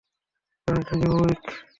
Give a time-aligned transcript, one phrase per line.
[0.61, 1.45] কারণ, এটা নিউইয়র্ক!